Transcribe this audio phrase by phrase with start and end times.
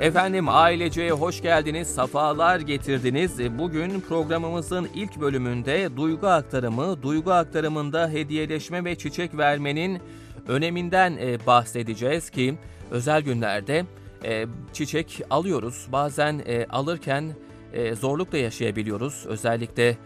[0.00, 3.58] Efendim ailece hoş geldiniz, safalar getirdiniz.
[3.58, 10.00] Bugün programımızın ilk bölümünde duygu aktarımı, duygu aktarımında hediyeleşme ve çiçek vermenin
[10.48, 12.54] öneminden e, bahsedeceğiz ki
[12.90, 13.84] özel günlerde
[14.24, 15.86] e, çiçek alıyoruz.
[15.92, 17.24] Bazen e, alırken
[18.00, 19.96] zorluk da yaşayabiliyoruz özellikle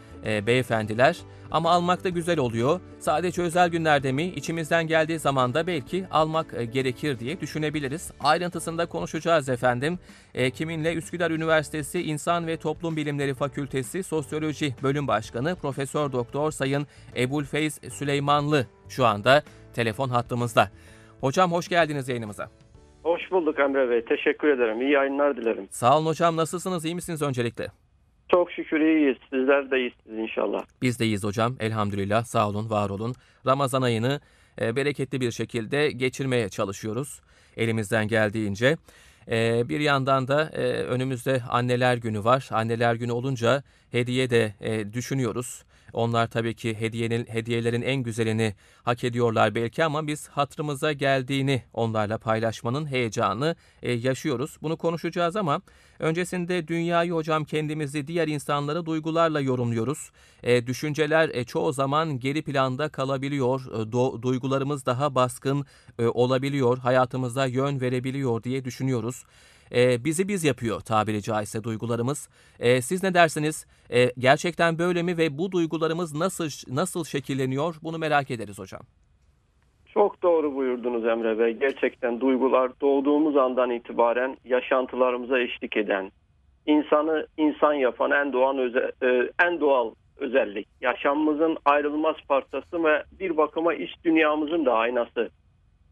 [0.46, 1.16] beyefendiler.
[1.50, 2.80] Ama almak da güzel oluyor.
[2.98, 8.12] Sadece özel günlerde mi, içimizden geldiği zaman da belki almak e, gerekir diye düşünebiliriz.
[8.20, 9.98] Ayrıntısında konuşacağız efendim.
[10.34, 16.86] E, kiminle Üsküdar Üniversitesi İnsan ve Toplum Bilimleri Fakültesi Sosyoloji Bölüm Başkanı Profesör Doktor Sayın
[17.16, 19.42] Ebulfeyz Süleymanlı şu anda
[19.74, 20.70] telefon hattımızda.
[21.20, 22.48] Hocam hoş geldiniz yayınımıza.
[23.02, 24.04] Hoş bulduk Emre Bey.
[24.04, 24.82] Teşekkür ederim.
[24.82, 25.68] İyi yayınlar dilerim.
[25.70, 27.66] Sağ olun hocam nasılsınız, iyi misiniz öncelikle?
[28.30, 29.16] Çok şükür iyiyiz.
[29.30, 30.62] Sizler de iyisiniz inşallah.
[30.82, 31.56] Biz de iyiyiz hocam.
[31.60, 32.24] Elhamdülillah.
[32.24, 33.14] Sağ olun, var olun.
[33.46, 34.20] Ramazan ayını
[34.60, 37.20] e, bereketli bir şekilde geçirmeye çalışıyoruz.
[37.56, 38.76] Elimizden geldiğince.
[39.30, 42.48] E, bir yandan da e, önümüzde anneler günü var.
[42.52, 44.52] Anneler günü olunca hediye de
[44.92, 45.64] düşünüyoruz.
[45.92, 52.18] Onlar tabii ki hediyenin, hediyelerin en güzelini hak ediyorlar belki ama biz hatırımıza geldiğini onlarla
[52.18, 54.56] paylaşmanın heyecanı yaşıyoruz.
[54.62, 55.60] Bunu konuşacağız ama
[55.98, 60.10] öncesinde dünyayı hocam kendimizi diğer insanları duygularla yorumluyoruz.
[60.42, 63.60] E, düşünceler e, çoğu zaman geri planda kalabiliyor.
[63.66, 65.66] E, do- duygularımız daha baskın
[65.98, 66.78] e, olabiliyor.
[66.78, 69.24] Hayatımıza yön verebiliyor diye düşünüyoruz.
[69.74, 72.28] E, bizi biz yapıyor tabiri caizse duygularımız.
[72.60, 73.66] E, siz ne dersiniz?
[73.90, 77.76] E, gerçekten böyle mi ve bu duygularımız nasıl nasıl şekilleniyor?
[77.82, 78.82] Bunu merak ederiz hocam.
[79.94, 81.52] Çok doğru buyurdunuz Emre Bey.
[81.52, 86.10] Gerçekten duygular doğduğumuz andan itibaren yaşantılarımıza eşlik eden,
[86.66, 90.68] insanı insan yapan en doğal öze, e, en doğal özellik.
[90.80, 95.30] Yaşamımızın ayrılmaz parçası ve bir bakıma iç dünyamızın da aynası.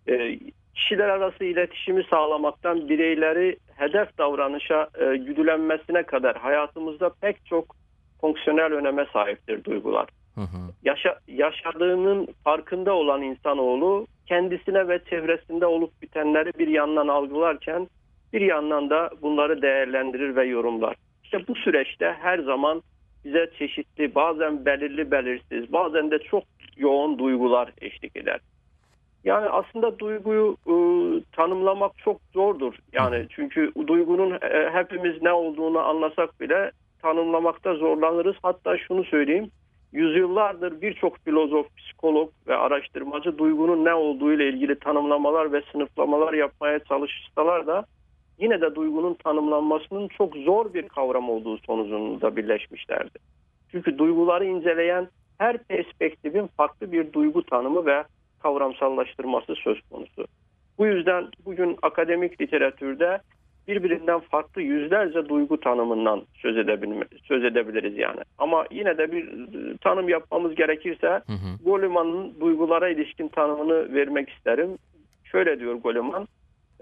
[0.08, 0.38] E,
[0.74, 7.76] kişiler arası iletişimi sağlamaktan bireyleri hedef davranışa e, güdülenmesine kadar hayatımızda pek çok
[8.20, 10.08] fonksiyonel öneme sahiptir duygular.
[10.36, 10.72] Hı hı.
[10.84, 17.88] Yaşa, yaşadığının farkında olan insanoğlu kendisine ve çevresinde olup bitenleri bir yandan algılarken
[18.32, 20.96] bir yandan da bunları değerlendirir ve yorumlar.
[21.24, 22.82] İşte bu süreçte her zaman
[23.24, 26.44] bize çeşitli bazen belirli belirsiz bazen de çok
[26.76, 28.40] yoğun duygular eşlik eder.
[29.24, 30.74] Yani aslında duyguyu e,
[31.32, 32.74] tanımlamak çok zordur.
[32.92, 36.70] Yani çünkü duygunun e, hepimiz ne olduğunu anlasak bile
[37.02, 38.36] tanımlamakta zorlanırız.
[38.42, 39.50] Hatta şunu söyleyeyim.
[39.92, 46.78] Yüzyıllardır birçok filozof, psikolog ve araştırmacı duygunun ne olduğu ile ilgili tanımlamalar ve sınıflamalar yapmaya
[46.78, 47.84] çalışsalar da
[48.38, 53.18] yine de duygunun tanımlanmasının çok zor bir kavram olduğu sonucunda birleşmişlerdi.
[53.70, 55.08] Çünkü duyguları inceleyen
[55.38, 58.04] her perspektifin farklı bir duygu tanımı ve
[58.42, 60.26] kavramsallaştırması söz konusu.
[60.78, 63.18] Bu yüzden bugün akademik literatürde
[63.68, 68.20] birbirinden farklı yüzlerce duygu tanımından söz, edebilme, söz edebiliriz yani.
[68.38, 69.28] Ama yine de bir
[69.78, 71.64] tanım yapmamız gerekirse Hı hı.
[71.64, 74.78] Goleman'ın duygulara ilişkin tanımını vermek isterim.
[75.24, 76.28] Şöyle diyor Goleman,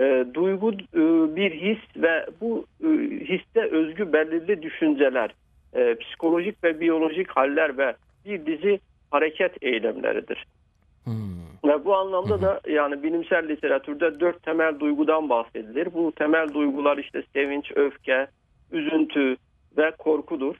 [0.00, 1.00] e, duygu e,
[1.36, 2.88] bir his ve bu e,
[3.24, 5.34] hisse özgü belirli düşünceler,
[5.74, 8.80] e, psikolojik ve biyolojik haller ve bir dizi
[9.10, 10.46] hareket eylemleridir.
[11.04, 11.33] Hmm.
[11.64, 15.88] Ve bu anlamda da yani bilimsel literatürde dört temel duygudan bahsedilir.
[15.94, 18.26] Bu temel duygular işte sevinç, öfke,
[18.72, 19.36] üzüntü
[19.76, 20.56] ve korkudur.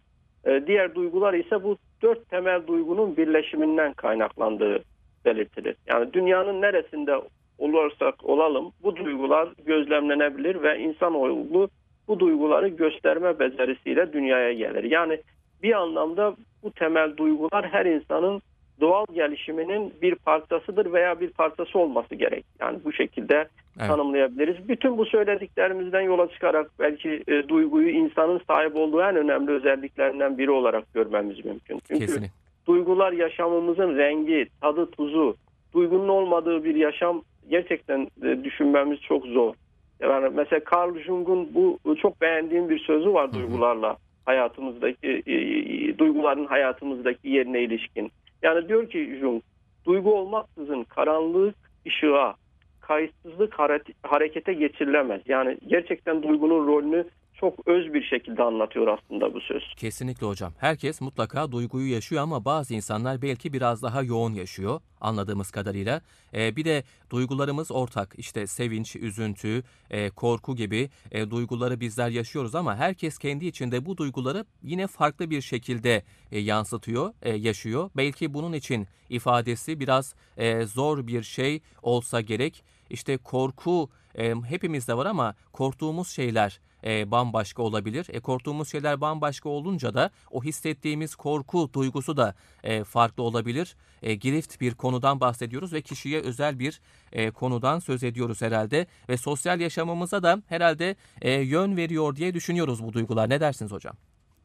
[0.47, 4.83] Ee, diğer duygular ise bu dört temel duygunun birleşiminden kaynaklandığı
[5.25, 5.77] belirtilir.
[5.87, 7.21] Yani dünyanın neresinde
[7.59, 11.69] olursak olalım bu duygular gözlemlenebilir ve insanoğlu
[12.09, 14.85] bu duyguları gösterme becerisiyle dünyaya gelir.
[14.85, 15.21] Yani
[15.63, 18.43] bir anlamda bu temel duygular her insanın
[18.81, 22.45] doğal gelişiminin bir parçasıdır veya bir parçası olması gerek.
[22.61, 23.49] Yani bu şekilde
[23.79, 23.89] Evet.
[23.89, 24.69] tanımlayabiliriz.
[24.69, 30.51] Bütün bu söylediklerimizden yola çıkarak belki e, duyguyu insanın sahip olduğu en önemli özelliklerinden biri
[30.51, 31.81] olarak görmemiz mümkün.
[31.89, 32.33] Çünkü Kesinlikle.
[32.67, 35.37] duygular yaşamımızın rengi, tadı, tuzu,
[35.75, 39.55] duygunun olmadığı bir yaşam gerçekten e, düşünmemiz çok zor.
[40.01, 43.33] Yani mesela Carl Jung'un bu çok beğendiğim bir sözü var hı.
[43.35, 43.97] duygularla
[44.27, 48.11] hayatımızdaki e, e, duyguların hayatımızdaki yerine ilişkin.
[48.45, 49.43] Yani diyor ki Jung,
[49.87, 51.55] duygu olmaksızın karanlık
[51.87, 52.35] ışığa,
[52.81, 55.21] kayıtsızlık hare- harekete geçirilemez.
[55.27, 57.05] Yani gerçekten duygunun rolünü
[57.45, 59.75] çok öz bir şekilde anlatıyor aslında bu söz.
[59.77, 60.53] Kesinlikle hocam.
[60.59, 66.01] Herkes mutlaka duyguyu yaşıyor ama bazı insanlar belki biraz daha yoğun yaşıyor anladığımız kadarıyla.
[66.35, 68.15] Ee, bir de duygularımız ortak.
[68.19, 73.97] İşte sevinç, üzüntü, e, korku gibi e, duyguları bizler yaşıyoruz ama herkes kendi içinde bu
[73.97, 76.03] duyguları yine farklı bir şekilde
[76.33, 77.91] e, yansıtıyor, e, yaşıyor.
[77.97, 82.65] Belki bunun için ifadesi biraz e, zor bir şey olsa gerek.
[82.91, 88.07] İşte korku e, hepimizde var ama korktuğumuz şeyler e, bambaşka olabilir.
[88.13, 92.35] E, korktuğumuz şeyler bambaşka olunca da o hissettiğimiz korku duygusu da
[92.65, 93.77] e, farklı olabilir.
[94.03, 96.81] E, girift bir konudan bahsediyoruz ve kişiye özel bir
[97.13, 98.87] e, konudan söz ediyoruz herhalde.
[99.09, 103.31] Ve sosyal yaşamımıza da herhalde e, yön veriyor diye düşünüyoruz bu duygular.
[103.31, 103.95] Ne dersiniz hocam?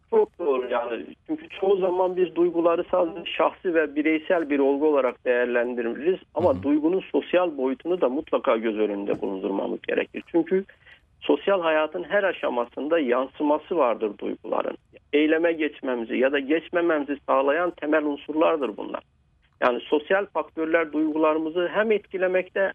[0.10, 5.26] Çok doğru yani çünkü çoğu zaman biz duyguları sadece şahsi ve bireysel bir olgu olarak
[5.26, 6.64] değerlendiririz ama hı hı.
[6.64, 10.24] duygunun sosyal boyutunu da mutlaka göz önünde bulundurmamız gerekir.
[10.32, 10.66] Çünkü
[11.30, 14.78] sosyal hayatın her aşamasında yansıması vardır duyguların.
[15.14, 19.04] Eyleme geçmemizi ya da geçmememizi sağlayan temel unsurlardır bunlar.
[19.62, 22.72] Yani sosyal faktörler duygularımızı hem etkilemekte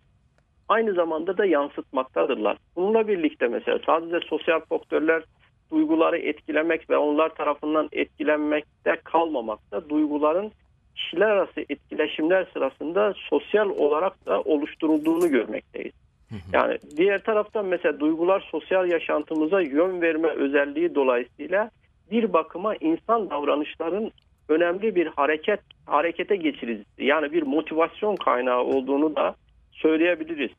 [0.69, 2.57] aynı zamanda da yansıtmaktadırlar.
[2.77, 5.23] Bununla birlikte mesela sadece sosyal faktörler
[5.71, 10.53] duyguları etkilemek ve onlar tarafından etkilenmekte kalmamakta duyguların
[10.95, 16.04] kişiler arası etkileşimler sırasında sosyal olarak da oluşturulduğunu görmekteyiz.
[16.53, 21.71] Yani diğer taraftan mesela duygular sosyal yaşantımıza yön verme özelliği dolayısıyla
[22.11, 24.11] bir bakıma insan davranışların
[24.49, 29.35] önemli bir hareket harekete geçiricisi yani bir motivasyon kaynağı olduğunu da
[29.73, 30.51] söyleyebiliriz.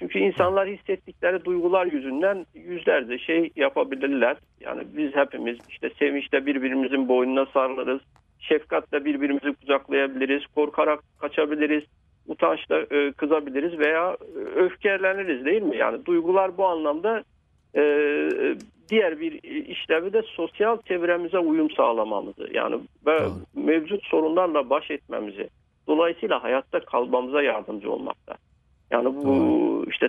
[0.00, 4.36] Çünkü insanlar hissettikleri duygular yüzünden yüzlerce şey yapabilirler.
[4.60, 8.00] Yani biz hepimiz işte sevinçle birbirimizin boynuna sarılırız.
[8.40, 10.46] Şefkatle birbirimizi kucaklayabiliriz.
[10.46, 11.84] Korkarak kaçabiliriz.
[12.26, 15.76] Utançla e, kızabiliriz veya e, öfkeleniriz değil mi?
[15.76, 17.24] Yani duygular bu anlamda
[17.76, 17.82] e,
[18.88, 23.18] diğer bir işlevi de sosyal çevremize uyum sağlamamızı yani ve
[23.54, 25.48] mevcut sorunlarla baş etmemizi
[25.86, 28.34] dolayısıyla hayatta kalmamıza yardımcı olmakta.
[28.90, 29.90] Yani bu Doğru.
[29.90, 30.08] işte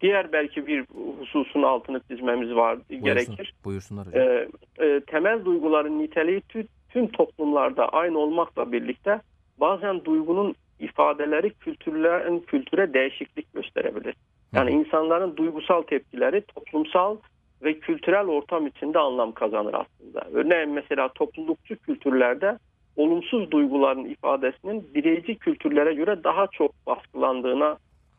[0.00, 0.84] diğer belki bir
[1.20, 3.54] hususun altını çizmemiz var Buyursun, gerekir.
[3.64, 4.22] Buyursunlar hocam.
[4.22, 4.48] Ee,
[4.78, 9.20] e, temel duyguların niteliği tüm, tüm toplumlarda aynı olmakla birlikte
[9.60, 14.14] bazen duygunun ifadeleri kültürlerin kültüre değişiklik gösterebilir.
[14.52, 17.16] Yani insanların duygusal tepkileri toplumsal
[17.62, 20.26] ve kültürel ortam içinde anlam kazanır aslında.
[20.32, 22.58] Örneğin mesela toplulukçu kültürlerde
[22.96, 27.76] olumsuz duyguların ifadesinin bireyci kültürlere göre daha çok baskılandığına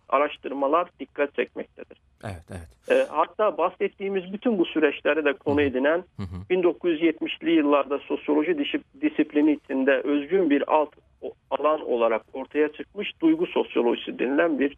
[0.10, 1.98] araştırmalar dikkat çekmektedir.
[2.24, 3.00] Evet, evet.
[3.00, 6.54] E, hatta bahsettiğimiz bütün bu süreçleri de konu edinen hı hı.
[6.54, 8.58] 1970'li yıllarda sosyoloji
[9.02, 10.90] disiplini içinde özgün bir alt
[11.60, 14.72] alan olarak ortaya çıkmış duygu sosyolojisi denilen bir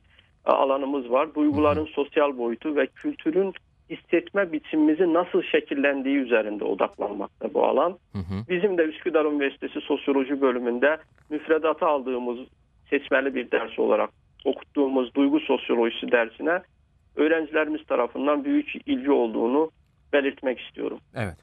[0.48, 1.36] e, alanımız var.
[1.36, 3.54] Duyguların sosyal boyutu ve kültürün
[3.90, 7.98] hissetme biçimimizi nasıl şekillendiği üzerinde odaklanmakta bu alan.
[8.12, 8.50] Hı hı.
[8.50, 10.98] Bizim de Üsküdar Üniversitesi Sosyoloji bölümünde
[11.30, 12.38] müfredata aldığımız
[12.90, 14.10] seçmeli bir ders olarak
[14.46, 16.62] okuttuğumuz duygu sosyolojisi dersine
[17.16, 19.72] öğrencilerimiz tarafından büyük ilgi olduğunu
[20.14, 21.00] belirtmek istiyorum.
[21.16, 21.38] Evet.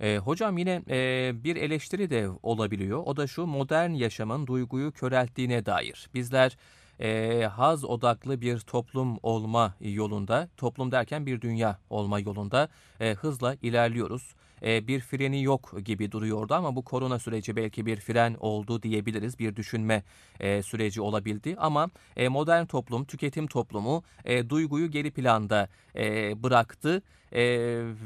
[0.00, 3.02] E, hocam yine e, bir eleştiri de olabiliyor.
[3.06, 6.08] O da şu modern yaşamın duyguyu körelttiğine dair.
[6.14, 6.56] Bizler
[7.00, 12.68] e, haz odaklı bir toplum olma yolunda, toplum derken bir dünya olma yolunda
[13.00, 17.96] e, hızla ilerliyoruz e, bir freni yok gibi duruyordu ama bu korona süreci belki bir
[17.96, 19.38] fren oldu diyebiliriz.
[19.38, 20.02] Bir düşünme
[20.40, 27.02] e, süreci olabildi ama e, modern toplum, tüketim toplumu e, duyguyu geri planda e, bıraktı.
[27.32, 27.42] E,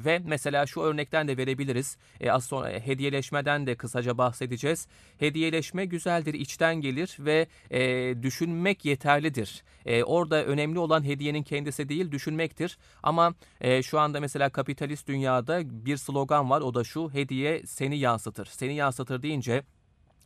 [0.05, 1.97] ve mesela şu örnekten de verebiliriz.
[2.21, 4.89] E, az sonra hediyeleşmeden de kısaca bahsedeceğiz.
[5.19, 9.63] Hediyeleşme güzeldir, içten gelir ve e, düşünmek yeterlidir.
[9.87, 12.79] E, orada önemli olan hediyenin kendisi değil, düşünmektir.
[13.03, 16.61] Ama e, şu anda mesela kapitalist dünyada bir slogan var.
[16.61, 18.47] O da şu, hediye seni yansıtır.
[18.47, 19.63] Seni yansıtır deyince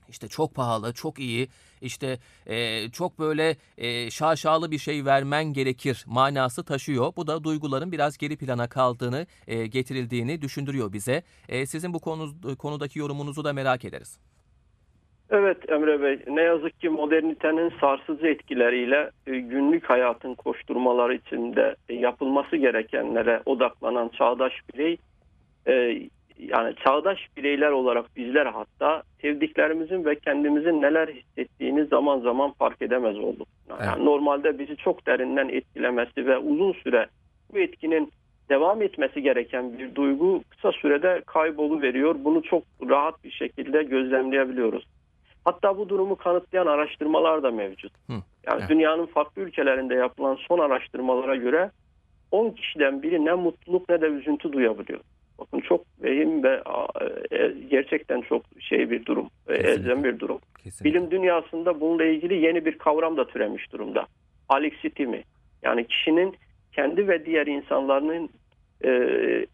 [0.08, 1.48] işte çok pahalı, çok iyi,
[1.80, 7.12] işte e, çok böyle e, şaşalı bir şey vermen gerekir manası taşıyor.
[7.16, 11.22] Bu da duyguların biraz geri plana kaldığını, e, getirildiğini düşündürüyor bize.
[11.48, 14.18] E, sizin bu konu, konudaki yorumunuzu da merak ederiz.
[15.30, 22.56] Evet Emre Bey, ne yazık ki modernitenin sarsıcı etkileriyle e, günlük hayatın koşturmaları içinde yapılması
[22.56, 24.96] gerekenlere odaklanan çağdaş birey
[25.66, 32.82] e, yani çağdaş bireyler olarak bizler hatta sevdiklerimizin ve kendimizin neler hissettiğini zaman zaman fark
[32.82, 33.48] edemez olduk.
[33.68, 33.98] Yani evet.
[33.98, 37.06] normalde bizi çok derinden etkilemesi ve uzun süre
[37.52, 38.12] bu etkinin
[38.48, 42.16] devam etmesi gereken bir duygu kısa sürede kaybolu veriyor.
[42.24, 44.86] Bunu çok rahat bir şekilde gözlemleyebiliyoruz.
[45.44, 47.92] Hatta bu durumu kanıtlayan araştırmalar da mevcut.
[48.06, 48.12] Hı.
[48.46, 48.68] Yani evet.
[48.68, 51.70] dünyanın farklı ülkelerinde yapılan son araştırmalara göre
[52.30, 55.00] 10 kişiden biri ne mutluluk ne de üzüntü duyabiliyor.
[55.38, 56.62] Bakın çok vehim ve
[57.30, 60.38] e, gerçekten çok şey bir durum, e, elzem bir durum.
[60.64, 60.84] Kesinlikle.
[60.84, 64.06] Bilim dünyasında bununla ilgili yeni bir kavram da türemiş durumda.
[64.48, 65.22] Alexitimi.
[65.62, 66.36] Yani kişinin
[66.72, 68.30] kendi ve diğer insanların
[68.84, 68.90] e,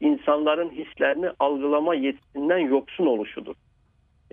[0.01, 3.55] insanların hislerini algılama yetisinden yoksun oluşudur.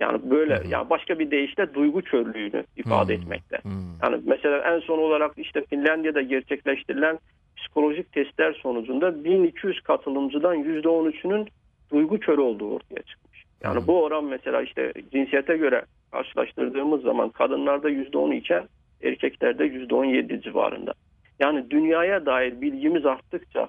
[0.00, 0.70] Yani böyle hmm.
[0.70, 3.22] yani başka bir deyişle duygu körlüğünü ifade hmm.
[3.22, 3.58] etmekte.
[3.62, 3.72] Hmm.
[4.02, 7.18] Yani mesela en son olarak işte Finlandiya'da gerçekleştirilen
[7.56, 11.48] psikolojik testler sonucunda 1200 katılımcıdan %13'ünün
[11.92, 13.44] duygu körü olduğu ortaya çıkmış.
[13.64, 13.86] Yani hmm.
[13.86, 18.68] bu oran mesela işte cinsiyete göre karşılaştırdığımız zaman kadınlarda %10 iken
[19.02, 20.94] erkeklerde %17 civarında.
[21.40, 23.68] Yani dünyaya dair bilgimiz arttıkça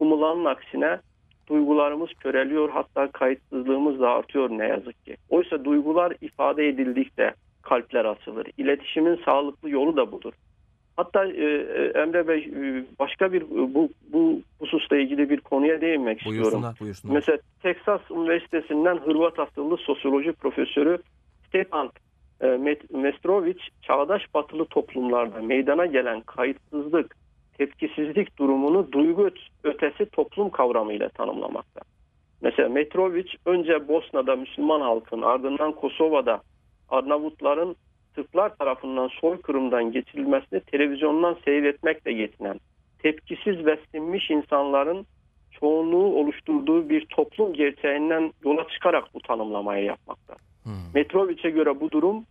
[0.00, 0.98] umulanın aksine
[1.48, 5.16] duygularımız köreliyor hatta kayıtsızlığımız da artıyor ne yazık ki.
[5.28, 8.46] Oysa duygular ifade edildikçe kalpler açılır.
[8.58, 10.32] İletişimin sağlıklı yolu da budur.
[10.96, 15.80] Hatta e, e Emre Bey e, başka bir e, bu, bu hususla ilgili bir konuya
[15.80, 16.74] değinmek buyursunlar, istiyorum.
[16.80, 17.14] Buyursunlar.
[17.14, 20.98] Mesela Texas Üniversitesi'nden Hırvat asıllı sosyoloji profesörü
[21.48, 21.90] Stepan
[22.40, 22.46] e,
[22.90, 27.16] Mestrovic çağdaş batılı toplumlarda meydana gelen kayıtsızlık,
[27.58, 29.30] tepkisizlik durumunu duygu
[29.64, 31.80] ötesi toplum kavramıyla tanımlamakta.
[32.42, 36.42] Mesela Metrovic önce Bosna'da Müslüman halkın ardından Kosova'da
[36.88, 37.76] Arnavutların
[38.14, 42.60] Türkler tarafından soykırımdan geçirilmesini televizyondan seyretmekle yetinen
[43.02, 45.06] tepkisiz ve sinmiş insanların
[45.60, 50.34] çoğunluğu oluşturduğu bir toplum gerçeğinden yola çıkarak bu tanımlamayı yapmakta.
[50.62, 50.72] Hmm.
[50.94, 52.24] Metrovic'e göre bu durum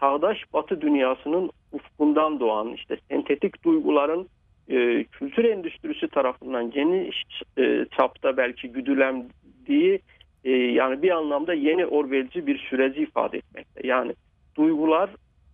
[0.00, 4.28] çağdaş batı dünyasının ufkundan doğan işte sentetik duyguların
[4.70, 7.24] e, kültür endüstrisi tarafından geniş
[7.58, 10.00] e, çapta belki güdülendiği
[10.44, 13.86] e, yani bir anlamda yeni Orwell'ci bir süreci ifade etmekte.
[13.86, 14.14] Yani
[14.56, 15.10] duygular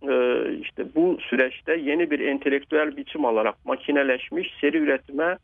[0.09, 0.13] e,
[0.61, 5.37] işte bu süreçte yeni bir entelektüel biçim alarak makineleşmiş seri üretime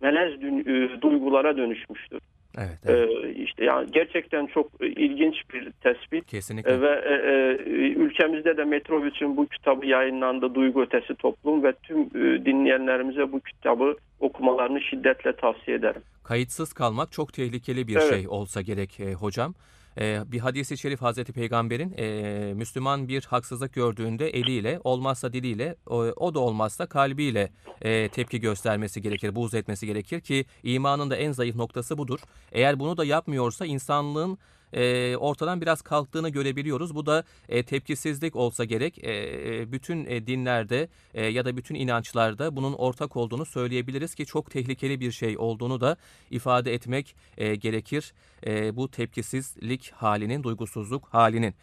[0.00, 2.20] melez e, duygulara dönüşmüştür.
[2.58, 3.10] Evet, evet.
[3.24, 6.26] Ee, işte yani gerçekten çok ilginç bir tespit.
[6.26, 6.72] Kesinlikle.
[6.72, 10.54] Ee, ve e, e, ülkemizde de Metrovic'in bu kitabı yayınlandı.
[10.54, 16.02] Duygu Ötesi Toplum ve tüm e, dinleyenlerimize bu kitabı okumalarını şiddetle tavsiye ederim.
[16.24, 18.14] Kayıtsız kalmak çok tehlikeli bir evet.
[18.14, 19.54] şey olsa gerek e, hocam.
[20.00, 25.96] E, bir hadisi şerif Hazreti Peygamber'in e, Müslüman bir haksızlık gördüğünde eliyle olmazsa diliyle o,
[25.96, 31.32] o da olmazsa kalbiyle e, tepki göstermesi gerekir, buğz etmesi gerekir ki imanın da en
[31.32, 32.18] zayıf noktası budur.
[32.52, 34.38] Eğer bunu da yapmıyorsa insanlığın
[34.74, 36.94] e, ortadan biraz kalktığını görebiliyoruz.
[36.94, 39.04] Bu da e, tepkisizlik olsa gerek.
[39.04, 44.50] E, bütün e, dinlerde e, ya da bütün inançlarda bunun ortak olduğunu söyleyebiliriz ki çok
[44.50, 45.96] tehlikeli bir şey olduğunu da
[46.30, 48.12] ifade etmek e, gerekir.
[48.46, 51.54] E, bu tepkisizlik halinin, duygusuzluk halinin.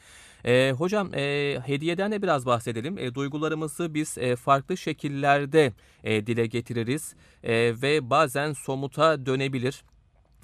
[0.46, 2.98] E, hocam e, hediyeden de biraz bahsedelim.
[2.98, 9.84] E, duygularımızı biz e, farklı şekillerde e, dile getiririz e, ve bazen somuta dönebilir.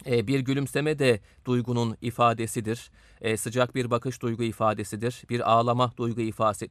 [0.06, 2.92] E, bir gülümseme de duygunun ifadesidir.
[3.22, 5.24] E, sıcak bir bakış duygu ifadesidir.
[5.30, 6.22] Bir ağlama duygu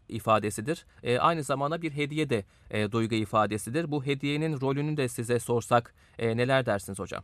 [0.09, 0.87] ifadesidir.
[1.03, 2.45] E, aynı zamanda bir hediye de
[2.93, 3.91] duygu ifadesidir.
[3.91, 7.23] Bu hediyenin rolünü de size sorsak neler dersiniz hocam?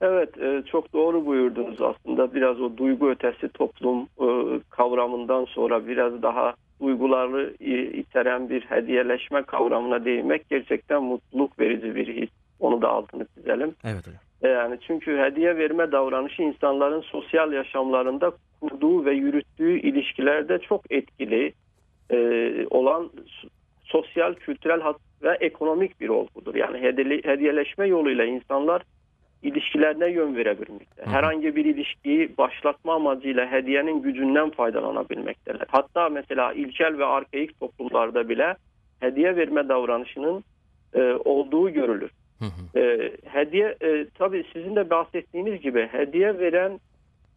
[0.00, 0.28] Evet
[0.66, 4.06] çok doğru buyurdunuz aslında biraz o duygu ötesi toplum
[4.70, 7.54] kavramından sonra biraz daha duyguları
[8.00, 12.30] içeren bir hediyeleşme kavramına değinmek gerçekten mutluluk verici bir his.
[12.60, 13.74] Onu da altını çizelim.
[13.84, 14.27] Evet hocam.
[14.42, 21.52] E, yani çünkü hediye verme davranışı insanların sosyal yaşamlarında kurduğu ve yürüttüğü ilişkilerde çok etkili
[22.10, 23.10] e, olan
[23.84, 24.80] sosyal, kültürel
[25.22, 26.54] ve ekonomik bir olgudur.
[26.54, 26.78] Yani
[27.24, 28.82] hediyeleşme yoluyla insanlar
[29.42, 31.02] ilişkilerine yön verebilmekte.
[31.04, 35.66] Herhangi bir ilişkiyi başlatma amacıyla hediyenin gücünden faydalanabilmekteler.
[35.68, 38.56] Hatta mesela ilkel ve arkaik toplumlarda bile
[39.00, 40.44] hediye verme davranışının
[40.94, 42.10] e, olduğu görülür.
[42.38, 42.80] Hı hı.
[42.80, 46.80] E, hediye e, tabii sizin de bahsettiğiniz gibi hediye veren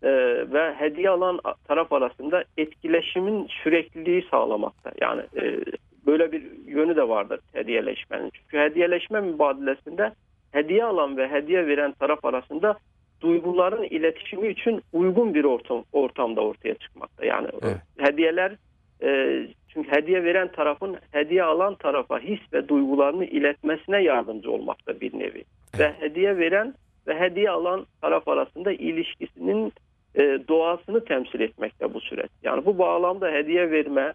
[0.04, 0.12] e,
[0.54, 4.92] ve hediye alan taraf arasında etkileşimin sürekliliği sağlamakta.
[5.02, 5.60] Yani e,
[6.06, 8.30] böyle bir yönü de vardır hediyeleşmenin.
[8.34, 10.12] Çünkü hediyeleşme mübadelesinde
[10.52, 12.78] hediye alan ve hediye veren taraf arasında
[13.22, 17.26] duyguların iletişimi için uygun bir ortam, ortamda ortaya çıkmakta.
[17.26, 17.78] Yani evet.
[17.98, 18.56] hediyeler
[19.04, 25.20] e, çünkü hediye veren tarafın hediye alan tarafa his ve duygularını iletmesine yardımcı olmakta bir
[25.20, 25.44] nevi.
[25.80, 26.74] Ve hediye veren
[27.08, 29.74] ve hediye alan taraf arasında ilişkisinin
[30.16, 32.30] e, doğasını temsil etmekte bu süreç.
[32.44, 34.14] Yani bu bağlamda hediye verme,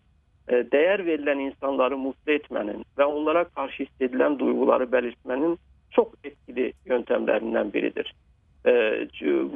[0.49, 5.59] e, değer verilen insanları mutlu etmenin ve onlara karşı hissedilen duyguları belirtmenin
[5.91, 8.15] çok etkili yöntemlerinden biridir.
[8.67, 8.73] E,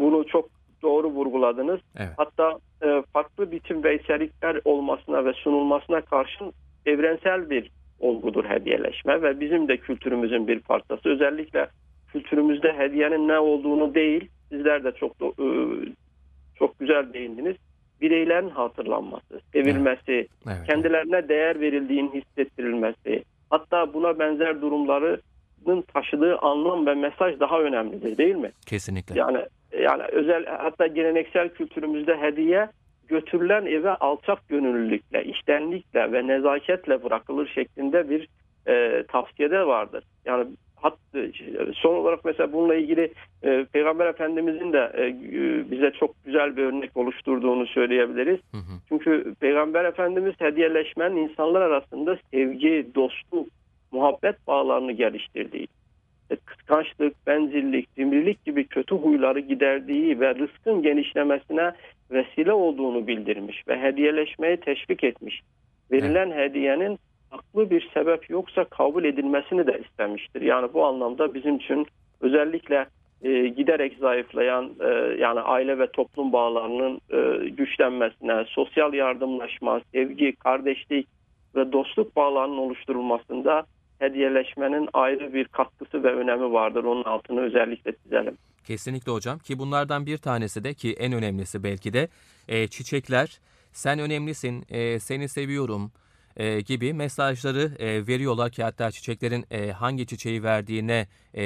[0.01, 1.81] bunu çok doğru vurguladınız.
[1.99, 2.11] Evet.
[2.17, 6.53] Hatta e, farklı biçim ve içerikler olmasına ve sunulmasına karşın
[6.87, 7.71] evrensel bir
[8.01, 11.09] olgudur hediyeleşme ve bizim de kültürümüzün bir parçası.
[11.09, 11.69] Özellikle
[12.13, 15.47] kültürümüzde hediyenin ne olduğunu değil, sizler de çok e,
[16.59, 17.57] çok güzel değindiniz.
[18.01, 20.67] Bireylerin hatırlanması, sevilmesi, Evet.
[20.67, 25.21] kendilerine değer verildiğinin hissettirilmesi, hatta buna benzer durumların
[25.95, 28.53] taşıdığı anlam ve mesaj daha önemlidir değil mi?
[28.67, 29.19] Kesinlikle.
[29.19, 29.39] Yani
[29.79, 32.69] yani özel hatta geleneksel kültürümüzde hediye
[33.09, 38.29] götürülen eve alçak gönüllülükle, iştenlikle ve nezaketle bırakılır şeklinde bir
[38.67, 40.05] e, tavsiyede vardır.
[40.25, 40.99] Yani hat,
[41.75, 43.13] son olarak mesela bununla ilgili
[43.43, 48.41] e, Peygamber Efendimizin de e, bize çok güzel bir örnek oluşturduğunu söyleyebiliriz.
[48.51, 48.73] Hı hı.
[48.89, 53.49] Çünkü Peygamber Efendimiz hediyeleşmenin insanlar arasında sevgi, dostluk,
[53.93, 55.69] muhabbet bağlarını geliştirdiği,
[56.31, 61.73] e, kıskançlık, bencillik, cimrilik gibi kötü huyları giderdiği ve rızkın genişlemesine
[62.11, 65.41] vesile olduğunu bildirmiş ve hediyeleşmeyi teşvik etmiş.
[65.93, 66.99] Verilen hediyenin
[67.31, 70.43] haklı bir sebep yoksa kabul edilmesini de istemiştir.
[70.43, 71.87] Yani bu anlamda bizim için
[72.21, 72.87] özellikle
[73.23, 81.09] e, giderek zayıflayan e, yani aile ve toplum bağlarının e, güçlenmesine, sosyal yardımlaşma, sevgi, kardeşlik
[81.57, 83.65] ve dostluk bağlarının oluşturulmasında
[84.01, 86.85] hediyeleşmenin ayrı bir katkısı ve önemi vardır.
[86.85, 88.37] Onun altını özellikle çizelim.
[88.65, 92.09] Kesinlikle hocam ki bunlardan bir tanesi de ki en önemlisi belki de
[92.49, 93.41] e, çiçekler.
[93.73, 95.93] Sen önemlisin, e, seni seviyorum
[96.41, 101.43] e, gibi mesajları e, veriyorlar ki hatta çiçeklerin e, hangi çiçeği verdiğine e,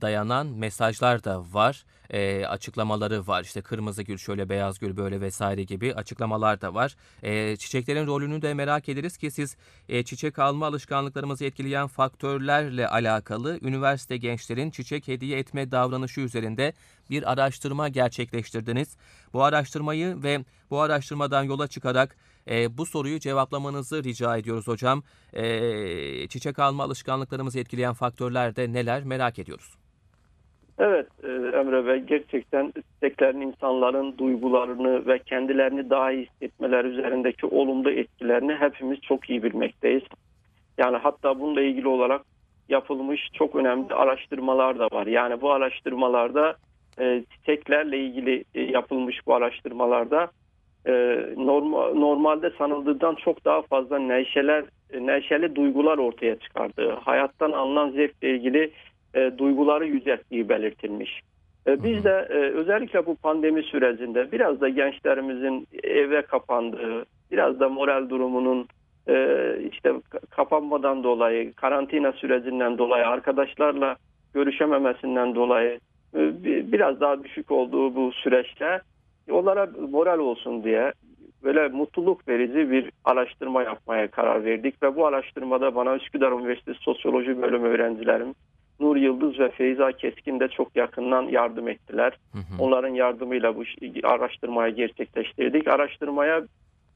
[0.00, 1.84] dayanan mesajlar da var.
[2.10, 3.42] E, açıklamaları var.
[3.44, 6.96] İşte kırmızı gül şöyle, beyaz gül böyle vesaire gibi açıklamalar da var.
[7.22, 9.56] E, çiçeklerin rolünü de merak ederiz ki siz
[9.88, 16.72] e, çiçek alma alışkanlıklarımızı etkileyen faktörlerle alakalı üniversite gençlerin çiçek hediye etme davranışı üzerinde
[17.10, 18.96] bir araştırma gerçekleştirdiniz.
[19.32, 22.16] Bu araştırmayı ve bu araştırmadan yola çıkarak
[22.50, 25.02] e, bu soruyu cevaplamanızı rica ediyoruz hocam.
[25.32, 29.76] E, çiçek alma alışkanlıklarımızı etkileyen faktörler de neler merak ediyoruz.
[30.78, 37.90] Evet e, Emre Bey gerçekten çiçeklerin insanların duygularını ve kendilerini daha iyi hissetmeler üzerindeki olumlu
[37.90, 40.02] etkilerini hepimiz çok iyi bilmekteyiz.
[40.78, 42.22] Yani hatta bununla ilgili olarak
[42.68, 45.06] yapılmış çok önemli araştırmalar da var.
[45.06, 46.56] Yani bu araştırmalarda
[46.98, 50.30] e, çiçeklerle ilgili e, yapılmış bu araştırmalarda
[50.86, 50.92] e,
[51.36, 58.30] normal, normalde sanıldığından çok daha fazla neşeler, e, neşeli duygular ortaya çıkardığı, hayattan alınan zevkle
[58.30, 58.70] ilgili
[59.14, 61.20] e, duyguları yücelttiği belirtilmiş.
[61.66, 67.68] E, biz de e, özellikle bu pandemi sürecinde biraz da gençlerimizin eve kapandığı, biraz da
[67.68, 68.66] moral durumunun
[69.08, 69.36] e,
[69.72, 69.92] işte
[70.30, 73.96] kapanmadan dolayı, karantina sürecinden dolayı, arkadaşlarla
[74.34, 75.80] görüşememesinden dolayı
[76.14, 76.20] e,
[76.72, 78.80] biraz daha düşük olduğu bu süreçte
[79.30, 80.92] onlara moral olsun diye
[81.44, 87.42] böyle mutluluk verici bir araştırma yapmaya karar verdik ve bu araştırmada bana Üsküdar Üniversitesi Sosyoloji
[87.42, 88.34] Bölümü öğrencilerim
[88.80, 92.12] Nur Yıldız ve Feyza Keskin de çok yakından yardım ettiler.
[92.32, 92.62] Hı hı.
[92.62, 93.62] Onların yardımıyla bu
[94.02, 95.68] araştırmayı gerçekleştirdik.
[95.68, 96.42] Araştırmaya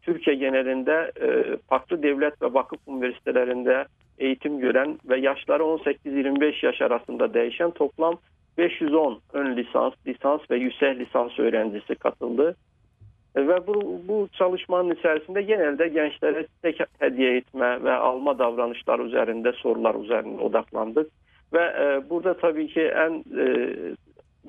[0.02, 3.84] Türkiye genelinde e, farklı devlet ve vakıf üniversitelerinde
[4.18, 8.18] eğitim gören ve yaşları 18-25 yaş arasında değişen toplam
[8.59, 12.57] 510 ön lisans, lisans ve yüksek lisans öğrencisi katıldı.
[13.37, 19.95] Ve bu, bu çalışmanın içerisinde genelde gençlere tek hediye etme ve alma davranışları üzerinde sorular
[19.95, 21.11] üzerine odaklandık.
[21.53, 23.75] Ve e, burada tabii ki en e,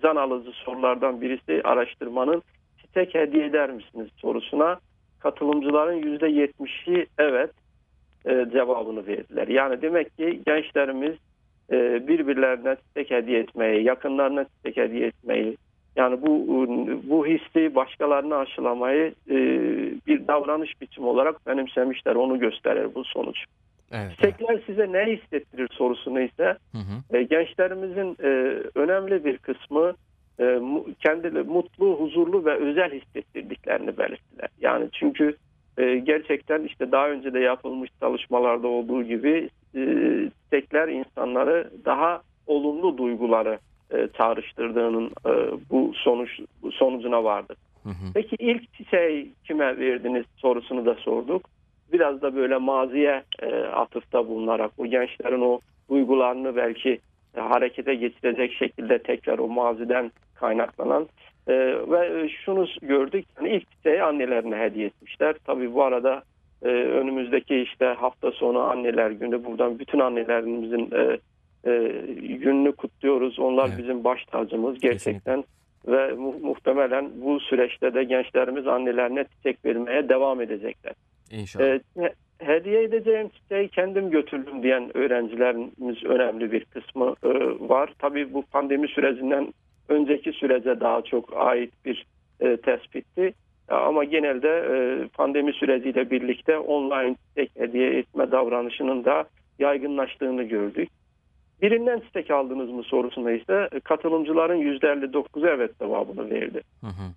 [0.02, 2.43] can alıcı sorulardan birisi araştırmanın
[2.82, 4.80] çiçek hediye eder misiniz sorusuna
[5.20, 7.52] katılımcıların %70'i evet
[8.26, 9.48] e, cevabını verdiler.
[9.48, 11.15] Yani demek ki gençlerimiz
[11.71, 15.58] e, birbirlerine çiçek hediye etmeyi, yakınlarına çiçek hediye etmeyi,
[15.97, 16.47] yani bu
[17.10, 19.36] bu hissi başkalarına aşılamayı e,
[20.08, 22.15] bir davranış biçimi olarak benimsemişler.
[22.15, 23.38] Onu gösterir bu sonuç.
[23.91, 24.06] Evet.
[24.08, 24.12] evet.
[24.15, 27.17] Çiçekler size ne hissettirir sorusunu ise Hı hı.
[27.17, 28.30] e, gençlerimizin e,
[28.75, 29.93] önemli bir kısmı
[30.39, 30.60] e,
[30.99, 34.49] kendileri mutlu, huzurlu ve özel hissettirdiklerini belirttiler.
[34.62, 35.36] Yani çünkü
[35.77, 39.81] e, gerçekten işte daha önce de yapılmış çalışmalarda olduğu gibi e,
[40.87, 43.59] insanları daha olumlu duyguları
[43.91, 45.31] e, çağrıştırdığının e,
[45.69, 47.55] bu sonuç bu sonucuna vardı.
[47.83, 48.13] Hı hı.
[48.13, 51.49] Peki ilk çiçeği kime verdiniz sorusunu da sorduk.
[51.93, 55.59] Biraz da böyle maziye e, atıfta bulunarak o gençlerin o
[55.89, 56.99] duygularını belki
[57.37, 61.07] e, harekete geçirecek şekilde tekrar o maziden kaynaklanan
[61.47, 61.53] e,
[61.91, 65.36] ve e, şunu gördük yani ilk çiçeği annelerine hediye etmişler.
[65.45, 66.23] Tabii bu arada
[66.63, 71.17] e, önümüzdeki işte hafta sonu anneler günü buradan bütün annelerimizin e,
[71.71, 71.88] e,
[72.33, 73.39] gününü kutluyoruz.
[73.39, 73.77] Onlar Evet.
[73.77, 75.43] bizim baş tacımız gerçekten
[75.88, 80.93] ve mu- muhtemelen bu süreçte de gençlerimiz annelerine çiçek vermeye devam edecekler.
[81.31, 81.79] İnşallah.
[81.99, 87.29] He- hediye edeceğim çiçeği kendim götürdüm diyen öğrencilerimiz önemli bir kısmı e,
[87.69, 87.89] var.
[87.99, 89.53] Tabii bu pandemi sürecinden
[89.89, 92.06] önceki sürece daha çok ait bir
[92.39, 93.34] e, tespitti.
[93.67, 99.26] Ama genelde e, pandemi süreciyle birlikte online çiçek hediye etme davranışının da
[99.60, 100.89] yaygınlaştığını gördük.
[101.62, 106.62] Birinden çiçek aldınız mı sorusunda ise katılımcıların %59'u evet cevabını verdi.
[106.82, 107.13] Hı hı.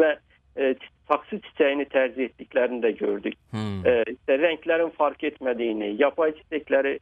[0.00, 0.18] Ve
[0.56, 0.74] e,
[1.08, 3.34] saksı çiçeğini tercih ettiklerini de gördük.
[3.50, 3.86] Hmm.
[3.86, 7.00] E, işte renklerin fark etmediğini, yapay çiçeklerinin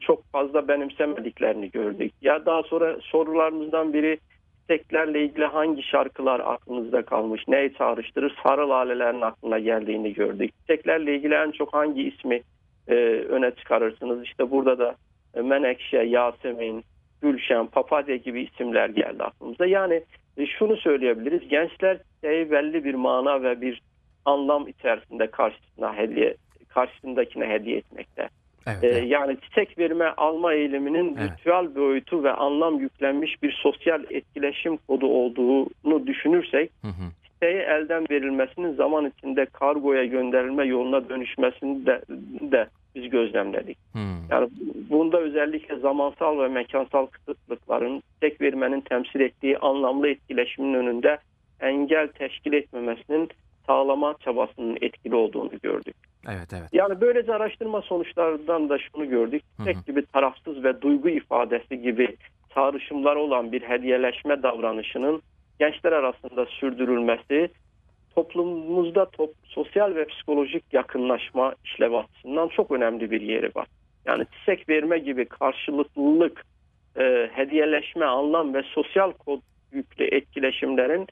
[0.00, 2.12] çok fazla benimsemediklerini gördük.
[2.22, 4.18] Ya daha sonra sorularımızdan biri
[4.60, 10.50] çiçeklerle ilgili hangi şarkılar aklınızda kalmış, neyi çağrıştırır, sarı lalelerin aklına geldiğini gördük.
[10.60, 12.40] Çiçeklerle ilgili en çok hangi ismi
[12.88, 12.94] e,
[13.28, 14.24] öne çıkarırsınız?
[14.24, 14.94] İşte burada da
[15.34, 16.84] e, Menekşe, Yasemin,
[17.22, 19.66] Gülşen, Papatya gibi isimler geldi aklımıza.
[19.66, 20.02] Yani
[20.36, 21.48] e, şunu söyleyebiliriz.
[21.48, 23.82] Gençler çiçeği belli bir mana ve bir
[24.24, 26.34] anlam içerisinde karşısına hediye
[26.68, 28.28] karşısındakine hediye etmekte.
[28.66, 29.04] Evet, Ee, evet.
[29.10, 31.30] yani çiçek verme alma eğiliminin Evet.
[31.30, 37.04] ritüel boyutu ve anlam yüklenmiş bir sosyal etkileşim kodu olduğunu düşünürsek Hı hı.
[37.24, 42.02] çiçeği elden verilmesinin zaman içinde kargoya gönderilme yoluna dönüşmesini de,
[42.40, 43.78] de biz gözlemledik.
[43.92, 44.02] Hmm.
[44.30, 44.48] Yani
[44.90, 51.18] bunda özellikle zamansal ve mekansal kısıtlıkların çiçek vermenin temsil ettiği anlamlı etkileşimin önünde
[51.60, 53.28] engel teşkil etmemesinin
[53.66, 55.96] sağlama çabasının etkili olduğunu gördük.
[56.28, 56.68] Evet, evet.
[56.72, 59.42] Yani böylece araştırma sonuçlarından da şunu gördük.
[59.64, 62.16] Tek gibi tarafsız ve duygu ifadesi gibi
[62.54, 65.22] çağrışımlar olan bir hediyeleşme davranışının
[65.58, 67.50] gençler arasında sürdürülmesi
[68.14, 73.66] toplumumuzda top, sosyal ve psikolojik yakınlaşma işlevi açısından çok önemli bir yeri var.
[74.04, 76.44] Yani çiçek verme gibi karşılıklılık,
[76.96, 79.40] e, hediyeleşme, anlam ve sosyal kod
[79.72, 81.06] yüklü etkileşimlerin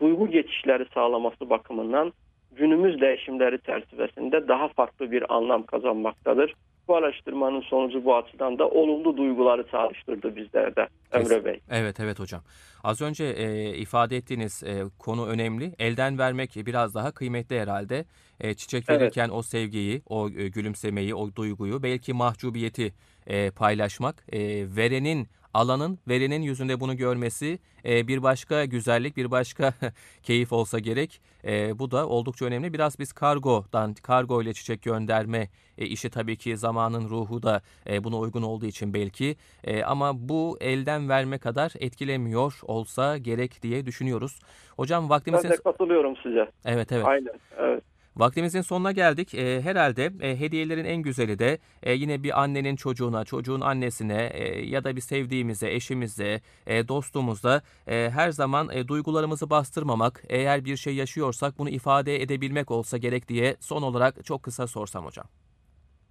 [0.00, 2.12] duygu geçişleri sağlaması bakımından
[2.56, 6.54] günümüz değişimleri çerçevesinde daha farklı bir anlam kazanmaktadır.
[6.88, 11.60] Bu araştırmanın sonucu bu açıdan da olumlu duyguları çağrıştırdı bizlerde Emre Bey.
[11.70, 12.40] Evet evet hocam.
[12.84, 15.72] Az önce e, ifade ettiğiniz e, konu önemli.
[15.78, 18.04] Elden vermek biraz daha kıymetli herhalde.
[18.40, 19.00] E, çiçek Evet.
[19.00, 22.94] verirken o sevgiyi, o e, gülümsemeyi, o duyguyu, belki mahcubiyeti
[23.26, 24.38] e, paylaşmak, e,
[24.76, 29.72] verenin alanın verenin yüzünde bunu görmesi e, bir başka güzellik, bir başka
[30.22, 31.20] keyif olsa gerek.
[31.44, 32.72] E, bu da oldukça önemli.
[32.72, 38.04] Biraz biz kargodan, kargo ile çiçek gönderme e, işi tabii ki zamanın ruhu da e,
[38.04, 39.36] buna uygun olduğu için belki.
[39.64, 44.40] E, ama bu elden verme kadar etkilemiyor olsa gerek diye düşünüyoruz.
[44.76, 46.50] Hocam Ben vaktimizin de katılıyorum size.
[46.64, 47.06] evet evet.
[47.06, 47.34] Aynen.
[47.58, 47.82] Evet.
[48.16, 49.34] Vaktimizin sonuna geldik.
[49.34, 54.66] E, herhalde e, hediyelerin en güzeli de e, yine bir annenin çocuğuna, çocuğun annesine e,
[54.66, 60.76] ya da bir sevdiğimize, eşimize, e, dostumuza e, her zaman e, duygularımızı bastırmamak, eğer bir
[60.76, 65.26] şey yaşıyorsak bunu ifade edebilmek olsa gerek diye son olarak çok kısa sorsam hocam.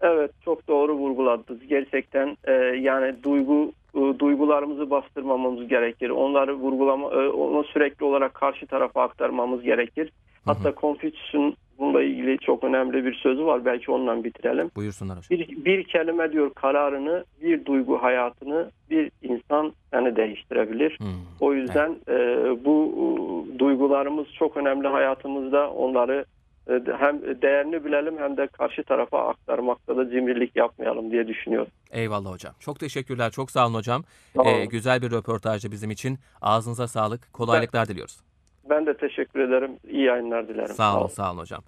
[0.02, 1.68] Evet çok doğru vurguladınız.
[1.68, 6.10] Gerçekten e, yani duygu e, duygularımızı bastırmamamız gerekir.
[6.10, 10.12] Onları vurgulama e, onu sürekli olarak karşı tarafa aktarmamız gerekir.
[10.46, 13.66] Hatta Confucius'un bununla ilgili çok önemli bir sözü var.
[13.66, 14.72] Belki ondan bitirelim.
[14.76, 15.40] Buyursunlar hocam.
[15.40, 20.98] Bir, bir kelime diyor kararını, bir duygu hayatını bir insan yani değiştirebilir.
[21.00, 21.08] Hmm.
[21.40, 22.16] O yüzden e,
[22.66, 25.72] bu e, duygularımız çok önemli hayatımızda.
[25.72, 26.26] Onları
[26.70, 31.72] e, hem değerini bilelim hem de karşı tarafa aktarmakta da cimrilik yapmayalım diye düşünüyorum.
[31.92, 32.54] Eyvallah hocam.
[32.60, 33.32] Çok teşekkürler.
[33.32, 34.04] Çok sağ olun hocam.
[34.36, 34.50] Sağ olun.
[34.50, 36.20] E, güzel bir röportajdı bizim için.
[36.42, 37.34] Ağzınıza sağlık.
[37.34, 38.33] Kolaylıklar diliyoruz.
[38.70, 39.80] Ben de teşekkür ederim.
[39.90, 40.76] İyi yayınlar dilerim.
[40.76, 41.08] Sağ olun, olun.
[41.08, 41.64] sağ olun hocam.